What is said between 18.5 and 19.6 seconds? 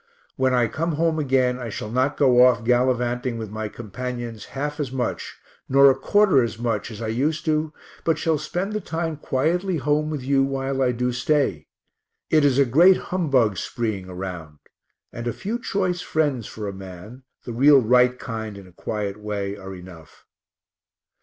in a quiet way,